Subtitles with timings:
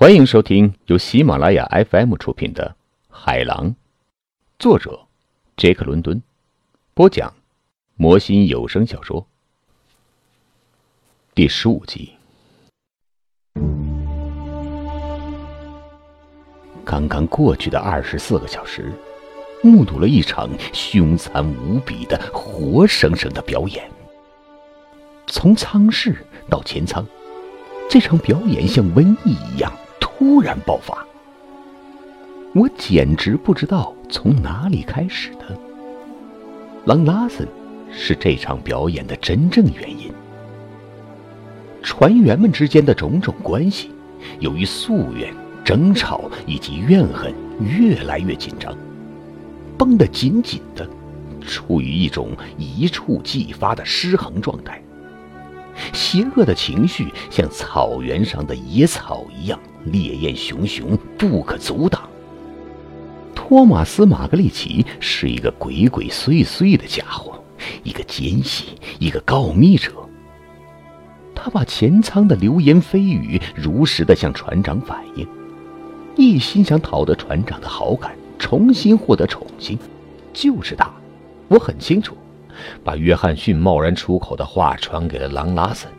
[0.00, 2.76] 欢迎收听由喜马拉雅 FM 出品的
[3.12, 3.70] 《海狼》，
[4.56, 4.96] 作者
[5.56, 6.22] 杰克·伦敦，
[6.94, 7.34] 播讲
[7.96, 9.26] 魔心有声小说
[11.34, 12.12] 第十五集。
[16.84, 18.92] 刚刚过去的二十四个小时，
[19.64, 23.90] 目睹了一场凶残无比的活生生的表演。
[25.26, 27.04] 从舱室到前舱，
[27.90, 29.72] 这场表演像瘟疫一样。
[30.18, 31.06] 突然爆发，
[32.52, 35.56] 我简直不知道从哪里开始的。
[36.86, 37.46] 朗拉森
[37.92, 40.12] 是这场表演的真正原因。
[41.84, 43.92] 船员们之间的种种关系，
[44.40, 45.32] 由于夙愿、
[45.64, 48.76] 争吵以及怨恨越来越紧张，
[49.78, 50.84] 绷得紧紧的，
[51.46, 54.82] 处于一种一触即发的失衡状态。
[55.92, 62.08] 邪恶的情绪像草原上的野草一样烈焰熊熊，不可阻挡。
[63.34, 67.42] 托马斯·马格利奇是一个鬼鬼祟祟的家伙，
[67.82, 68.66] 一个奸细，
[68.98, 69.92] 一个告密者。
[71.34, 75.26] 他把前舱的流言蜚语如实的向船长反映，
[76.16, 79.78] 一心想讨得船长的好感，重新获得宠幸。
[80.32, 80.92] 就是他，
[81.46, 82.16] 我很清楚。
[82.84, 85.90] 把约翰逊贸然出口的话传给了朗拉森。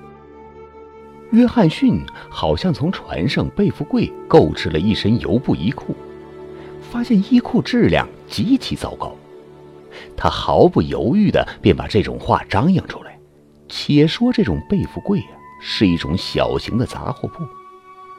[1.31, 5.95] 约翰逊好像从船上背负柜购置了一身油布衣裤，
[6.81, 9.15] 发现衣裤质量极其糟糕，
[10.17, 13.17] 他毫不犹豫地便把这种话张扬出来。
[13.67, 17.43] 且说这种背负柜啊，是一种小型的杂货铺，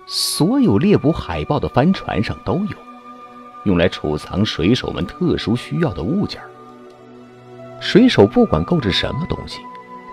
[0.07, 2.77] 所有猎捕海豹的帆船上都有，
[3.65, 6.41] 用来储藏水手们特殊需要的物件。
[7.81, 9.61] 水手不管购置什么东西，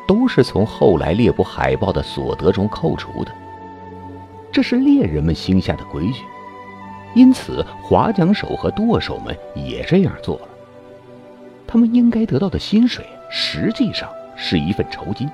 [0.07, 3.31] 都是从后来猎捕海豹的所得中扣除的。
[4.51, 6.23] 这是猎人们心下的规矩，
[7.13, 10.47] 因此划桨手和舵手们也这样做了。
[11.67, 15.29] 他们应该得到的薪水，实际上是一份酬金，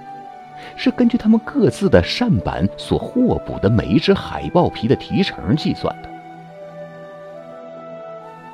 [0.76, 6.10] 是根据他们各自的扇板所获捕的每一只海豹皮的提成计算的。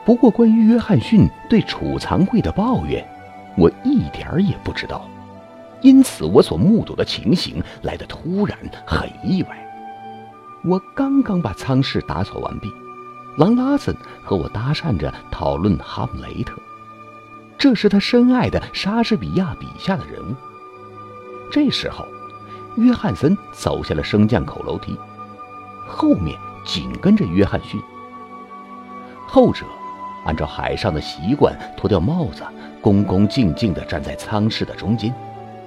[0.03, 3.03] 不过，关于约翰逊对储藏柜的抱怨。
[3.59, 5.05] 我一点儿也不知道，
[5.81, 9.65] 因此我所目睹的情形来得突然，很意外。
[10.63, 12.71] 我刚刚把舱室打扫完毕，
[13.37, 16.53] 朗拉森和我搭讪着讨论哈姆雷特，
[17.57, 20.33] 这是他深爱的莎士比亚笔下的人物。
[21.51, 22.05] 这时候，
[22.75, 24.97] 约翰森走下了升降口楼梯，
[25.85, 27.81] 后面紧跟着约翰逊。
[29.27, 29.65] 后者
[30.25, 32.43] 按照海上的习惯脱掉帽子。
[32.81, 35.13] 恭恭敬敬地站在舱室的中间，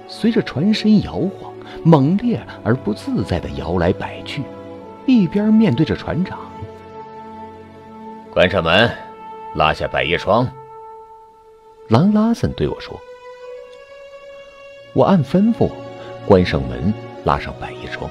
[0.07, 1.53] 随着船身摇晃，
[1.83, 4.41] 猛烈而不自在地摇来摆去，
[5.05, 6.39] 一边面对着船长。
[8.31, 8.89] 关上门，
[9.53, 10.49] 拉下百叶窗。
[11.89, 12.99] 狼拉森对我说
[14.93, 15.69] ：“我按吩咐
[16.25, 16.91] 关上门，
[17.25, 18.09] 拉上百叶窗。”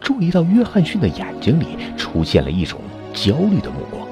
[0.00, 2.80] 注意到约翰逊的眼睛里出现了一种
[3.12, 4.07] 焦虑的目光。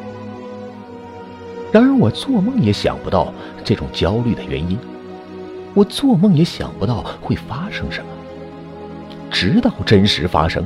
[1.76, 3.31] 然而，我做梦也想不到
[3.62, 4.78] 这种焦虑的原因，
[5.75, 8.06] 我做梦也想不到会发生什么。
[9.31, 10.65] 直到真实发生，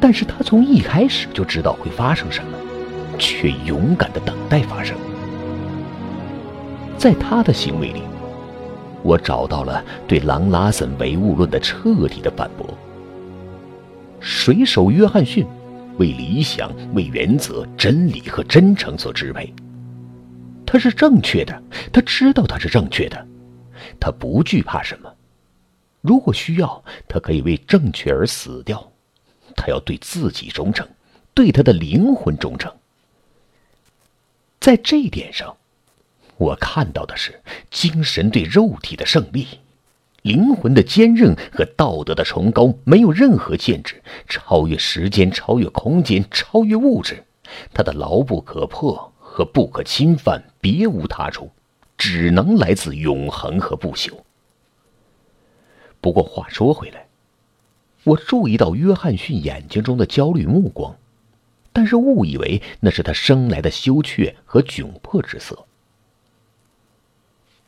[0.00, 2.58] 但是他从一开始就知道会发生什么，
[3.16, 4.96] 却勇敢的等待发生。
[6.98, 8.02] 在他的行为里，
[9.04, 12.66] 我找到了对狼拉森唯物论的彻底的反驳。
[14.18, 15.46] 水手约翰逊。
[16.00, 19.52] 为理想、为原则、真理和真诚所支配，
[20.64, 21.62] 他是正确的。
[21.92, 23.28] 他知道他是正确的，
[24.00, 25.14] 他不惧怕什么。
[26.00, 28.90] 如果需要，他可以为正确而死掉。
[29.54, 30.88] 他要对自己忠诚，
[31.34, 32.74] 对他的灵魂忠诚。
[34.58, 35.54] 在这一点上，
[36.38, 39.46] 我看到的是精神对肉体的胜利。
[40.22, 47.24] 灵魂的坚韧和道德的崇高没有任何限制，超越时间，超越空间，超越物质。
[47.72, 51.50] 它的牢不可破和不可侵犯，别无他处，
[51.96, 54.12] 只能来自永恒和不朽。
[56.00, 57.06] 不过话说回来，
[58.04, 60.96] 我注意到约翰逊眼睛中的焦虑目光，
[61.72, 65.66] 但是误以为那是他生来的羞怯和窘迫之色。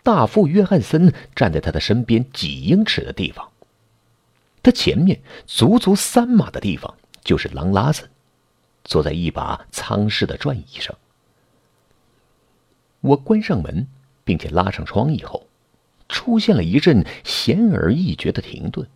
[0.02, 3.48] 大副约翰森站在他的身边几英尺的地方，
[4.62, 8.08] 他前面足足三码的地方就是狼拉森，
[8.84, 10.96] 坐在一把舱室的转椅上。
[13.00, 13.86] 我关上门，
[14.24, 15.46] 并且拉上窗以后，
[16.08, 18.88] 出现了一阵显而易觉的停顿，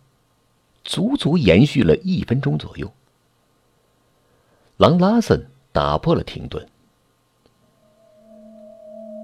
[0.83, 2.91] 足足延续了一分钟左右。
[4.77, 6.67] 狼拉森打破了停顿。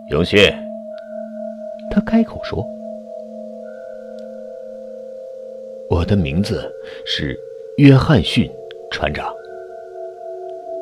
[0.09, 0.37] 永旭，
[1.89, 2.65] 他开口说
[5.89, 6.71] ：“我的名字
[7.05, 7.39] 是
[7.77, 8.51] 约翰逊
[8.91, 9.33] 船长。”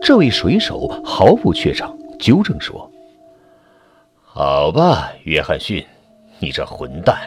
[0.01, 2.89] 这位水手毫不怯场，纠正说
[4.23, 5.85] ：“好吧，约翰逊，
[6.39, 7.17] 你这混蛋，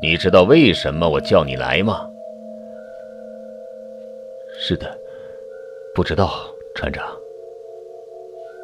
[0.00, 2.08] 你知道为什么我叫你来吗
[4.58, 4.98] ？”“是的，
[5.94, 6.30] 不知道。”
[6.74, 7.04] 船长，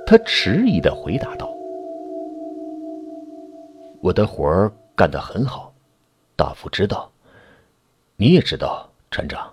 [0.07, 1.53] 他迟疑的回答道
[4.05, 5.73] ：“我的活儿干得很好，
[6.37, 7.11] 大夫知道，
[8.17, 9.51] 你也知道，船长，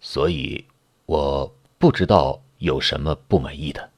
[0.00, 0.62] 所以
[1.06, 3.88] 我不知道有什么不满意的。”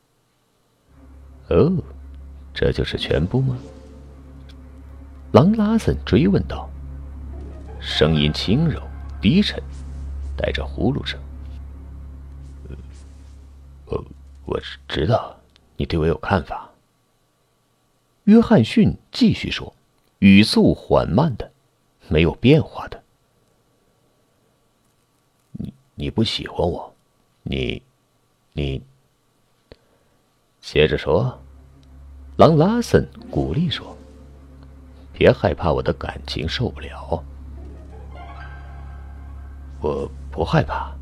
[1.50, 1.82] 哦，
[2.54, 3.58] 这就是全部吗？
[5.32, 6.70] 狼拉森追问道，
[7.80, 8.80] 声音轻柔
[9.20, 9.60] 低沉，
[10.36, 11.18] 带着呼噜声。
[13.86, 14.04] 我
[14.44, 15.36] 我知道
[15.76, 16.70] 你对我有看法。
[18.24, 19.74] 约翰逊继续说，
[20.18, 21.50] 语速缓慢的，
[22.08, 23.02] 没有变化的。
[25.52, 26.94] 你你不喜欢我，
[27.42, 27.82] 你
[28.52, 28.82] 你。
[30.60, 31.40] 接着说，
[32.36, 33.96] 狼拉森鼓励说
[35.14, 37.24] ：“别害怕我的感情受不了。”
[39.80, 40.92] 我不害怕。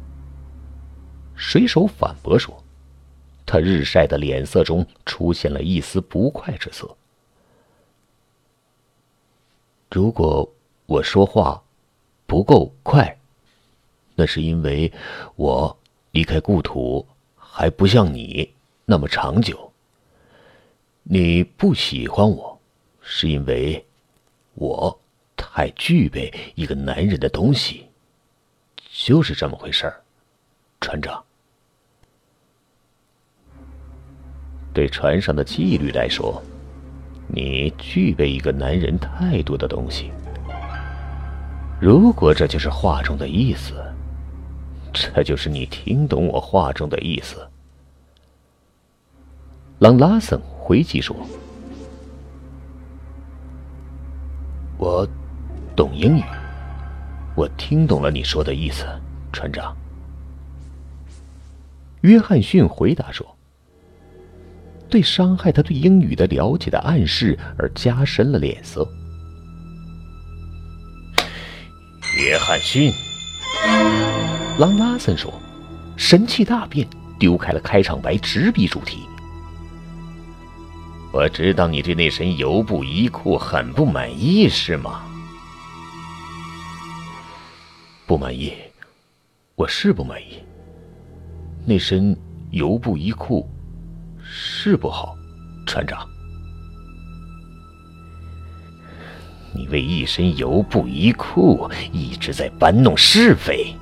[1.34, 2.62] 水手反驳说。
[3.48, 6.96] 他日晒的脸色中出现了一丝不快之色。
[9.90, 10.52] 如果
[10.86, 11.62] 我说话
[12.26, 13.18] 不够快，
[14.14, 14.92] 那是因为
[15.36, 15.76] 我
[16.10, 17.06] 离开故土
[17.36, 18.52] 还不像你
[18.84, 19.72] 那么长久。
[21.04, 22.60] 你不喜欢我，
[23.00, 23.84] 是因为
[24.54, 25.00] 我
[25.36, 27.86] 太具备一个男人的东西，
[28.90, 30.02] 就是这么回事儿，
[30.80, 31.22] 船长。
[34.74, 36.42] 对船上的纪律来说，
[37.28, 40.10] 你具备一个男人态度的东西。
[41.80, 43.74] 如果这就是话中的意思，
[44.92, 47.46] 这就是你听懂我话中的意思。
[49.80, 51.14] 朗拉森回击说
[54.78, 55.06] ：“我
[55.76, 56.24] 懂英语，
[57.34, 58.86] 我听懂了你说的意思，
[59.32, 59.76] 船长。”
[62.00, 63.35] 约翰逊回答说。
[64.88, 68.86] 对伤害他对英语的了解的暗示而加深了脸色。
[72.18, 72.92] 约翰逊，
[74.58, 75.32] 朗拉森说，
[75.96, 76.88] 神气大变，
[77.18, 79.00] 丢开了开场白，直逼主题。
[81.12, 85.02] 我知道你对那身油布衣裤很不满意，是吗？
[88.06, 88.52] 不满意，
[89.56, 90.42] 我是不满意。
[91.66, 92.16] 那身
[92.50, 93.50] 油布衣裤。
[94.28, 95.16] 是不好，
[95.64, 96.06] 船长。
[99.54, 103.74] 你为一身油布衣裤一直在搬弄是非。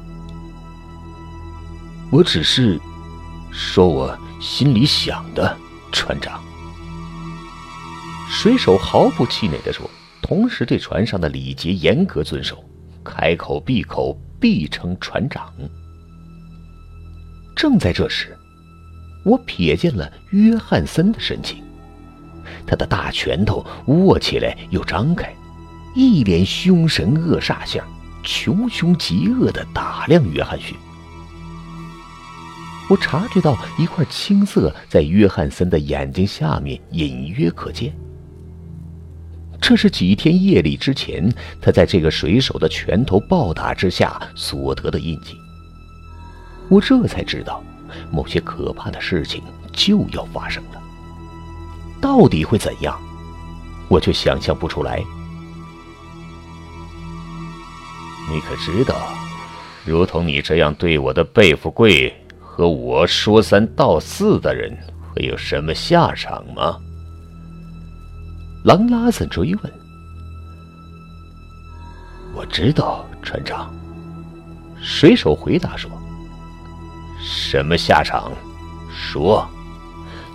[2.12, 2.78] 我只是
[3.50, 5.56] 说我心里想的，
[5.90, 6.40] 船长。
[8.28, 9.90] 水手毫不气馁的说，
[10.22, 12.62] 同时对船上的礼节严格遵守，
[13.02, 15.52] 开口闭口必称船长。
[17.56, 18.36] 正在这时。
[19.24, 21.64] 我瞥见了约翰森的神情，
[22.66, 25.34] 他的大拳头握起来又张开，
[25.94, 27.84] 一脸凶神恶煞相，
[28.22, 30.76] 穷凶极恶的打量约翰逊。
[32.90, 37.90] 我察觉到一块青色在约翰森的眼睛下面隐约可见，
[39.58, 45.34] 这是几天夜里之前他在这个水手的拳头暴打之下所得的印记。
[46.68, 47.64] 我这才知道。
[48.10, 50.82] 某些可怕的事情就要发生了，
[52.00, 53.00] 到底会怎样，
[53.88, 55.02] 我却想象不出来。
[58.30, 58.94] 你可知道，
[59.84, 64.76] 如同你这样对我的贝富贵和我说三道四的人
[65.12, 66.78] 会有什么下场吗？
[68.64, 69.72] 狼拉森追问。
[72.34, 73.72] 我知道，船长。
[74.80, 75.90] 水手回答说。
[77.24, 78.30] 什么下场？
[78.92, 79.48] 说。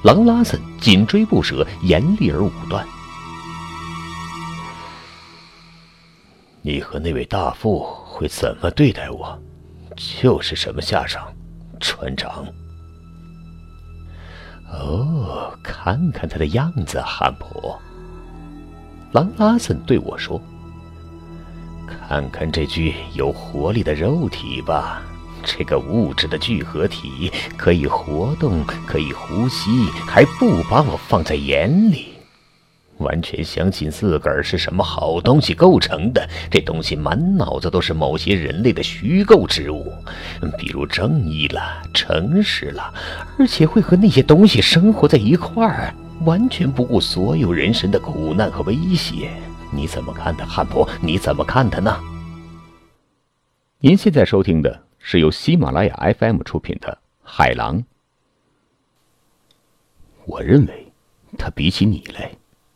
[0.01, 2.87] 狼拉森紧追不舍，严厉而武断。
[6.61, 9.37] 你和那位大副会怎么对待我，
[9.97, 11.33] 就是什么下场，
[11.81, 12.45] 船长。
[14.71, 17.75] 哦，看看他的样子，汉普。
[19.11, 20.41] 狼拉森对我说
[21.85, 25.01] ：“看看这具有活力的肉体吧。”
[25.43, 32.13] 这个物质的聚合体可以活动，可以呼吸，还不把我放在眼里，
[32.97, 36.29] 完全相信自个儿是什么好东西构成的。
[36.51, 39.91] 这东西满脑子都是某些人类的虚构之物，
[40.57, 42.93] 比如正义了、诚实了，
[43.37, 45.93] 而且会和那些东西生活在一块儿，
[46.25, 49.31] 完全不顾所有人生的苦难和威胁。
[49.71, 50.87] 你怎么看的，汉婆？
[51.01, 51.97] 你怎么看的呢？
[53.79, 54.88] 您现在收听的。
[55.11, 56.91] 是由喜马拉雅 FM 出品的
[57.23, 57.79] 《海狼》。
[60.27, 60.91] 我认为，
[61.35, 62.31] 他比起你来，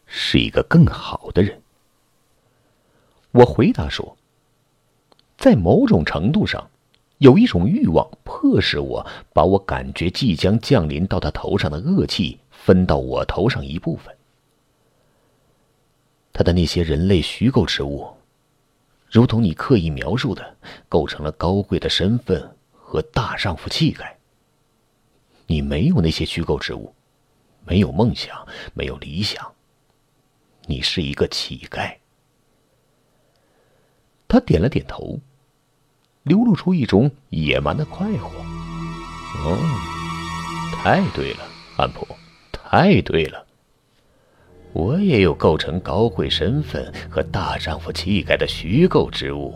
[0.07, 1.61] 是一个更好的人。
[3.33, 4.17] 我回答说
[5.37, 6.71] ：“在某种程度上，
[7.19, 14.17] 有一种欲望迫使我把我感觉即将降临到他头上的恶气分到我头上一部分。
[16.31, 18.11] 他的那些人类虚构之物。”
[19.13, 20.58] 如同你刻意描述的，
[20.89, 24.17] 构成了高贵的身份和大丈夫气概。
[25.46, 26.96] 你没有那些虚构之物，
[27.63, 28.36] 没有梦想，
[28.74, 29.53] 没有理想。
[30.65, 31.96] 你是一个乞丐。
[34.27, 35.20] 他点了点头，
[36.24, 38.39] 流露出一种野蛮的快活。
[39.46, 39.60] 哦，
[40.74, 42.08] 太对了，安普，
[42.51, 43.46] 太对了。
[44.74, 49.53] 我也有构成高贵身份和大丈夫气概的虚构之物。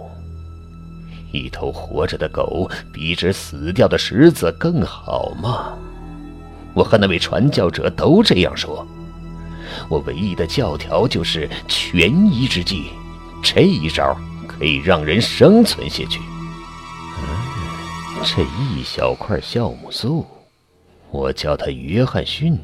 [1.34, 5.78] 一头活着的狗比只死掉的狮子更好吗？
[6.74, 8.88] 我和那位传教者都这样说。
[9.90, 12.86] 我唯一的教条就是权宜之计，
[13.42, 14.16] 这一招
[14.48, 16.20] 可以让人生存下去。
[17.20, 20.26] 嗯这一小块酵母素，
[21.12, 22.58] 我叫它约翰逊。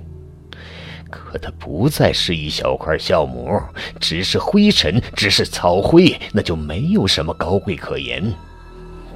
[1.14, 3.62] 可它不再是一小块酵母，
[4.00, 8.34] 只是灰尘，只是草灰，那就没有什么高贵可言，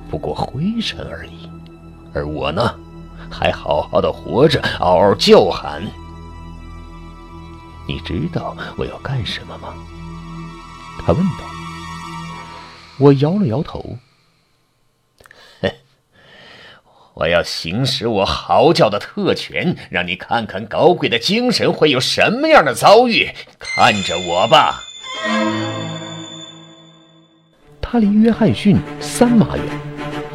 [0.09, 1.49] 不过灰尘而已。
[2.13, 2.73] 而我呢，
[3.29, 5.83] 还好好的活着，嗷嗷叫喊。
[7.87, 9.73] 你知道我要干什么吗？
[11.05, 11.45] 他问道。
[12.97, 13.97] 我摇了摇头。
[17.19, 23.27] 我要行使我嚎叫的特权，让你看看高贵的精神会有什么样的遭遇。
[23.57, 24.83] 看着我吧。
[27.81, 29.65] 他离约翰逊三码远，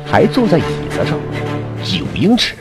[0.05, 1.21] 还坐在椅子上，
[1.85, 2.57] 九英尺，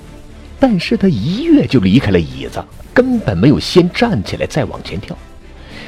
[0.60, 2.64] 但是他一跃就离开了椅子，
[2.94, 5.18] 根本没有先站起来再往前跳。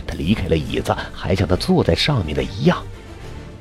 [0.08, 2.84] 他离开了椅子，还像他坐在上面的一样，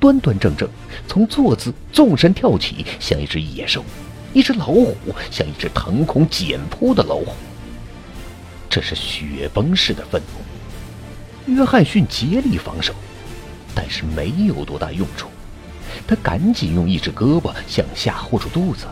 [0.01, 0.67] 端端正正，
[1.07, 3.85] 从坐姿纵身跳起，像一只野兽。
[4.33, 4.97] 一只老虎
[5.31, 7.35] 像一只腾空剪扑的老虎，
[8.71, 11.55] 这是雪崩式的愤怒。
[11.55, 12.95] 约翰逊竭力防守，
[13.75, 15.29] 但是没有多大用处。
[16.07, 18.87] 他赶紧用一只胳膊向下护住肚子，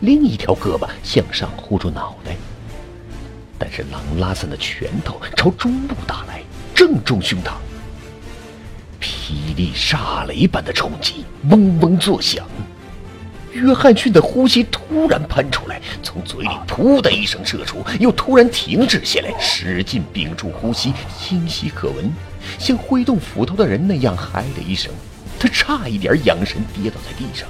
[0.00, 2.34] 另一条胳膊向上护住脑袋。
[3.58, 6.42] 但是狼拉森的拳头朝中部打来，
[6.74, 7.52] 正中胸膛。
[8.98, 12.46] 霹雳炸雷般的冲击，嗡嗡作响。
[13.52, 22.12] 约翰逊的呼吸突然喷出来，从嘴里“噗”的一声射出，又突然停止下来，使劲屏住呼吸，清晰可闻，
[22.58, 24.92] 像挥动斧头的人那样“嗨”的一声，
[25.38, 27.48] 他差一点仰身跌倒在地上，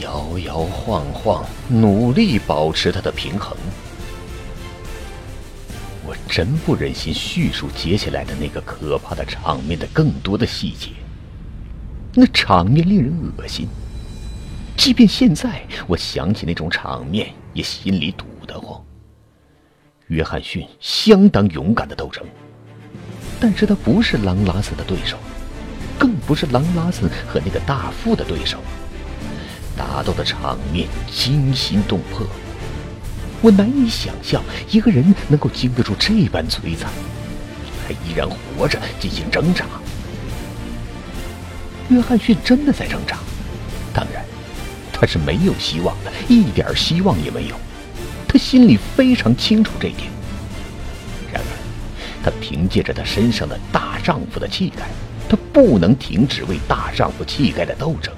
[0.00, 3.56] 摇摇晃晃，努力保持他的平衡。
[6.06, 10.90] 我真不忍心叙述接下来的那个可怕的场面的更多的细节，
[12.14, 13.68] 那场面令人恶心。
[14.76, 18.80] 即便现在我想起那种场面，也心里堵得慌。
[20.08, 22.22] 约翰逊相当勇敢的斗争，
[23.40, 25.16] 但是他不是狼拉森的对手，
[25.98, 28.58] 更不是狼拉森和那个大副的对手。
[29.76, 32.26] 打斗的场面惊心动魄，
[33.42, 36.90] 我难以想象一个人能够经得住这般摧残，
[37.86, 39.64] 还依然活着进行挣扎。
[41.88, 43.18] 约翰逊真的在挣扎，
[43.92, 44.24] 当然。
[44.98, 47.56] 他是没有希望的，一点希望也没有。
[48.26, 50.10] 他心里非常清楚这点。
[51.30, 51.52] 然而，
[52.24, 54.88] 他凭借着他身上的大丈夫的气概，
[55.28, 58.12] 他不能停止为大丈夫气概的斗争。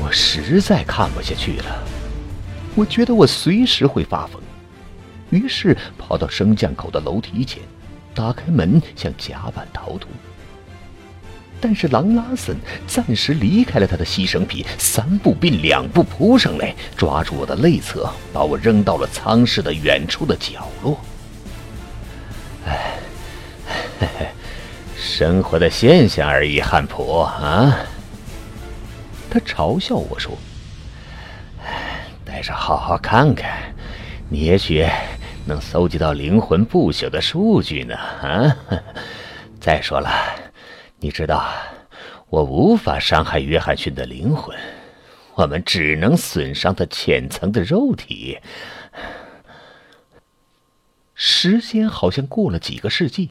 [0.00, 1.84] 我实在看不下去了，
[2.76, 4.40] 我觉得我随时会发疯，
[5.30, 7.60] 于是跑到升降口的楼梯前，
[8.14, 10.08] 打开门向甲板逃脱。
[11.60, 21.00] 但是狼拉森暂时离开了他的牺牲品，三步并两步扑上来，抓住我的内侧，把我扔到了舱室的远处的角落。
[22.66, 22.94] 哎，
[24.96, 27.76] 生活的现象而已，汉普啊！
[29.30, 30.32] 他嘲笑我说
[32.24, 33.74] ：“带着好好看看，
[34.28, 34.86] 你也许
[35.44, 38.56] 能搜集到灵魂不朽的数据呢。”啊，
[39.60, 40.10] 再说了，
[41.00, 41.52] 你知道，
[42.28, 44.56] 我无法伤害约翰逊的灵魂，
[45.34, 48.38] 我们只能损伤他浅层的肉体。
[51.14, 53.30] 时间好像过了几个世纪，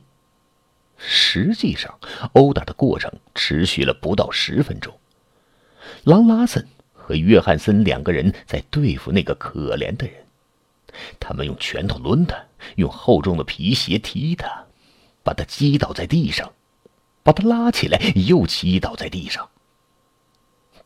[0.98, 2.00] 实际上，
[2.34, 4.98] 殴打的过程持续了不到十分钟。
[6.06, 10.16] 朗拉森和约翰森两个人在对付那个可怜的人，
[11.20, 12.38] 他们用拳头抡他，
[12.76, 14.66] 用厚重的皮鞋踢他，
[15.22, 16.52] 把他击倒在地上，
[17.28, 19.50] 把他拉起来又击倒在地上。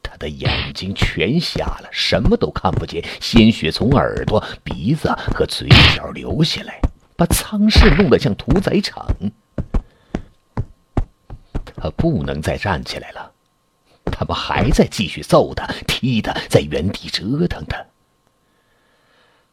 [0.01, 6.79] 他的眼睛全瞎了，什么都看不见，鲜血从耳朵、鼻子和嘴角流下来。
[7.15, 9.05] 把舱室弄得像屠宰场，
[11.63, 13.31] 他不能再站起来了。
[14.05, 17.85] 他们还在继续揍他、踢他，在原地折腾他。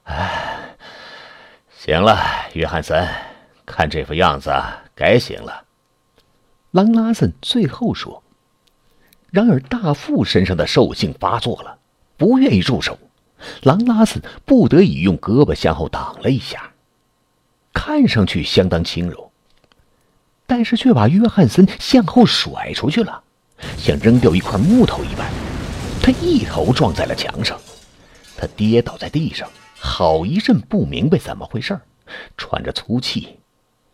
[0.05, 0.75] 唉，
[1.77, 2.19] 行了，
[2.55, 3.07] 约翰森，
[3.67, 4.51] 看这副样子，
[4.95, 5.68] 该行了。
[6.71, 8.23] 朗拉森最后说。
[9.31, 11.79] 然而，大副身上的兽性发作了，
[12.17, 12.99] 不愿意住手。
[13.63, 16.73] 朗拉森不得已用胳膊向后挡了一下。
[17.73, 19.31] 看上去相当轻柔，
[20.47, 23.23] 但是却把约翰森向后甩出去了，
[23.77, 25.31] 像扔掉一块木头一般。
[26.03, 27.59] 他一头撞在了墙上，
[28.37, 29.49] 他跌倒在地上，
[29.79, 31.79] 好一阵不明白怎么回事
[32.37, 33.38] 喘着粗气，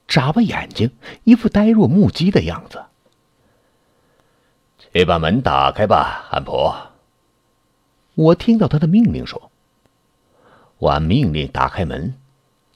[0.07, 0.91] 眨巴眼睛，
[1.25, 2.85] 一副呆若木鸡的样子。
[4.93, 6.73] 去把门打开吧，安普。
[8.15, 9.51] 我听到他的命令说
[10.79, 12.15] ：“我按命令打开门，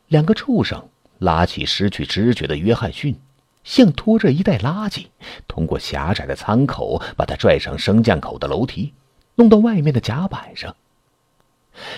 [0.09, 3.21] 两个畜生。”拉起失去知觉的约翰逊，
[3.65, 5.07] 像拖着一袋垃圾，
[5.49, 8.95] 通过狭窄的舱口，把他拽上升降口的楼梯，
[9.35, 10.77] 弄到外面的甲板上。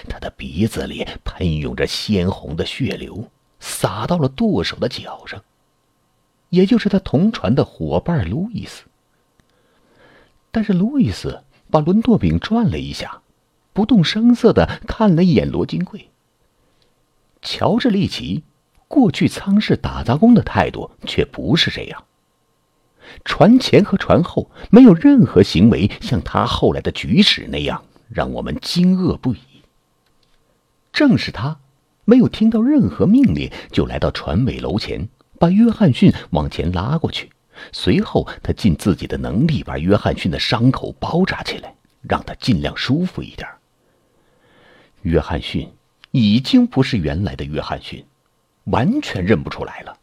[0.09, 3.29] 他的鼻子里喷涌着鲜红的血流，
[3.61, 5.45] 洒到了舵手的脚上，
[6.49, 8.87] 也就是他同船的伙伴路易斯。
[10.51, 13.23] 但是路易斯把轮舵柄转了一下，
[13.73, 16.11] 不动声色的看了一眼罗金贵。
[17.43, 18.43] 乔治·利奇。
[18.93, 22.07] 过去舱室打杂工的态度却不是这样。
[23.25, 29.63] 船前和船后没有任何行为像他后来的举止那样让我们惊愕不已。
[30.93, 31.61] 正是他，
[32.05, 35.09] 没有听到任何命令就来到船尾楼前，
[35.39, 37.31] 把约翰逊往前拉过去。
[37.73, 43.49] 随后，他尽自己的能力把约翰逊的伤口包扎起来，让他尽量舒服一点。
[45.03, 45.69] 约翰逊
[46.11, 48.05] 已经不是原来的约翰逊。
[48.65, 49.97] 完全认不出来了，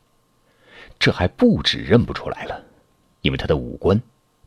[0.99, 2.65] 这还不止认不出来了，
[3.21, 4.01] 因为他的五官，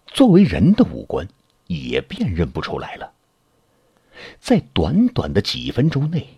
[0.08, 1.26] 作为人的五官，
[1.68, 3.12] 也辨认不出来了。
[4.40, 6.28] 在短短的几分钟内，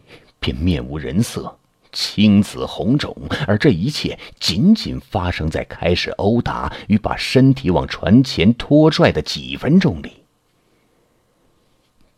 [0.42, 1.56] 便面无人色，
[1.92, 10.12] 青紫红肿，而这一切仅仅发生在开始殴打与把身体往船前拖拽的几分钟里。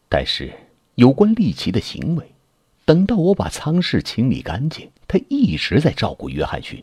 [0.09, 0.53] 但是，
[0.95, 2.31] 有关利奇的行为。
[2.87, 6.83] 等到我把舱室清理干净，他一直在照顾约翰逊。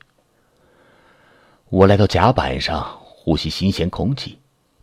[1.69, 4.39] 我来到甲板上，呼吸新鲜空气，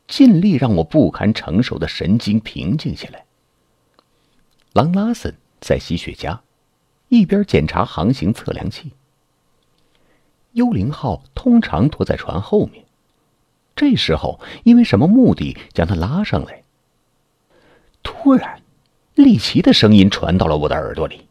[0.07, 3.25] 尽力让我不堪承受的神经平静下来。
[4.75, 6.39] 朗拉森在吸雪茄，
[7.09, 8.93] 一边检查航行测量器。
[10.53, 12.85] 幽灵号通常拖在船后面，
[13.77, 16.63] 这时候因为什么目的将他拉上来？
[18.03, 18.61] 突然。
[19.15, 21.27] 利奇的声音传到了我的耳朵里，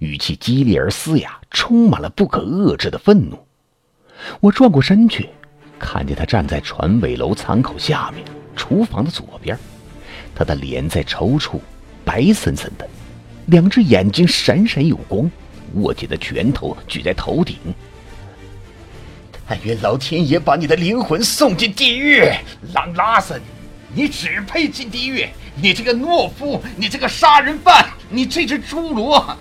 [0.00, 3.38] 语气激烈而嘶哑，充满了不可遏制的愤怒。
[4.40, 5.30] 我转过身去，
[5.78, 8.22] 看见他站在船尾楼舱口下面，
[8.54, 9.58] 厨房的左边。
[10.34, 11.58] 他的脸在抽搐，
[12.04, 12.86] 白森森的，
[13.50, 15.28] 两只眼睛闪闪有光，
[15.74, 17.56] 握紧的拳头举在头顶。
[19.46, 22.22] 但愿老天爷把你的灵魂送进地狱，
[22.72, 23.40] 朗拉森，
[23.92, 25.28] 你只配进地狱。
[25.56, 26.62] 你这个懦夫！
[26.76, 27.84] 你这个杀人犯！
[28.08, 29.36] 你这只侏罗！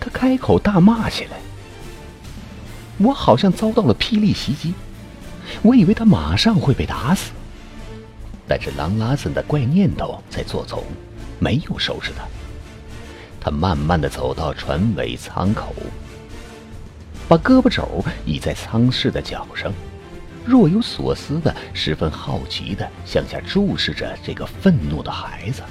[0.00, 1.38] 他开口大骂起来。
[2.98, 4.74] 我好像遭到了霹雳袭击，
[5.62, 7.30] 我以为他马上会被打死，
[8.48, 10.82] 但是朗拉森的怪念头在作祟，
[11.38, 12.24] 没有收拾他。
[13.44, 15.74] 他慢慢的走到船尾舱口，
[17.28, 19.70] 把胳膊肘倚在舱室的脚上。
[20.46, 25.62] 若有所思的，十分好奇的向下注视着这个愤怒的孩子。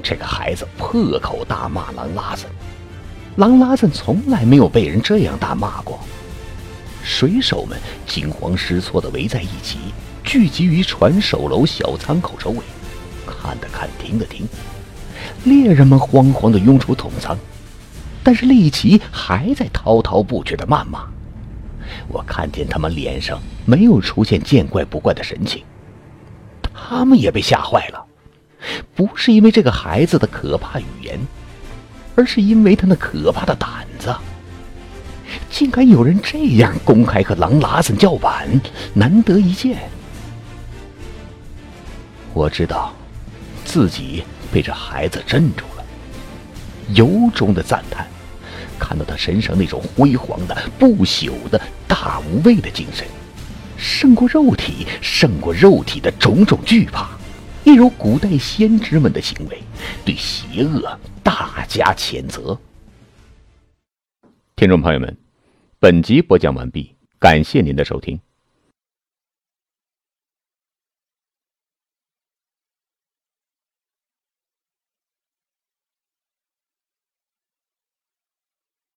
[0.00, 2.48] 这个孩子破口大骂狼拉森，
[3.34, 5.98] 狼拉森从来没有被人这样大骂过。
[7.02, 9.78] 水手们惊慌失措的围在一起，
[10.22, 12.58] 聚集于船首楼小舱口周围，
[13.26, 14.46] 看的看，听的听。
[15.44, 17.36] 猎人们慌慌地拥出桶仓，
[18.22, 21.06] 但是利奇还在滔滔不绝地谩骂。
[22.08, 25.62] 我看见他们脸上没有出现见怪不怪的神情，
[26.74, 28.04] 他们也被吓坏了，
[28.94, 31.18] 不是因为这个孩子的可怕语言，
[32.16, 34.14] 而是因为他那可怕的胆子。
[35.50, 38.60] 竟敢有人这样公开和狼拉森叫板，
[38.94, 39.88] 难得一见。
[42.32, 42.92] 我知道，
[43.64, 45.84] 自己被这孩子镇住了，
[46.94, 48.06] 由衷的赞叹。
[48.78, 53.06] 看到他身上那种辉煌的、不朽的、大无畏的精神，
[53.76, 57.08] 胜过肉体，胜过肉体的种种惧怕，
[57.64, 59.58] 一如古代先知们的行为，
[60.04, 62.58] 对邪恶大加谴责。
[64.56, 65.16] 听众朋友们。
[65.78, 68.18] 本集播讲完毕，感谢您的收听。